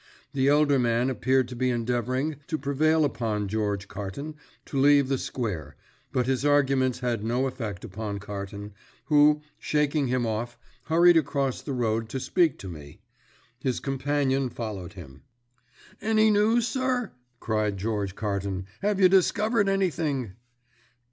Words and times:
The 0.33 0.47
elder 0.47 0.79
man 0.79 1.11
appeared 1.11 1.47
to 1.49 1.55
be 1.55 1.69
endeavouring 1.69 2.37
to 2.47 2.57
prevail 2.57 3.05
upon 3.05 3.47
George 3.47 3.87
Carton 3.87 4.33
to 4.65 4.79
leave 4.79 5.09
the 5.09 5.19
square, 5.19 5.75
but 6.11 6.25
his 6.25 6.43
arguments 6.43 7.01
had 7.01 7.23
no 7.23 7.45
effect 7.45 7.83
upon 7.83 8.17
Carton, 8.17 8.73
who, 9.09 9.43
shaking 9.59 10.07
him 10.07 10.25
off, 10.25 10.57
hurried 10.85 11.17
across 11.17 11.61
the 11.61 11.73
road 11.73 12.09
to 12.09 12.19
speak 12.19 12.57
to 12.57 12.67
me. 12.67 13.01
His 13.59 13.79
companion 13.79 14.49
followed 14.49 14.93
him. 14.93 15.21
"Any 16.01 16.31
news, 16.31 16.67
sir?" 16.67 17.11
cried 17.39 17.77
George 17.77 18.15
Carton. 18.15 18.65
"Have 18.81 18.99
you 18.99 19.07
discovered 19.07 19.69
anything?" 19.69 20.31